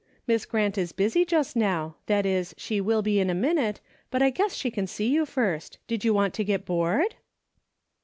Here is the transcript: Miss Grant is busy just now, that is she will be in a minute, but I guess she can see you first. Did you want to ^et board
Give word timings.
Miss 0.25 0.47
Grant 0.47 0.79
is 0.79 0.93
busy 0.93 1.23
just 1.25 1.55
now, 1.55 1.95
that 2.07 2.25
is 2.25 2.55
she 2.57 2.81
will 2.81 3.03
be 3.03 3.19
in 3.19 3.29
a 3.29 3.35
minute, 3.35 3.81
but 4.09 4.23
I 4.23 4.31
guess 4.31 4.55
she 4.55 4.71
can 4.71 4.87
see 4.87 5.09
you 5.09 5.27
first. 5.27 5.77
Did 5.85 6.03
you 6.03 6.11
want 6.11 6.33
to 6.33 6.45
^et 6.45 6.65
board 6.65 7.13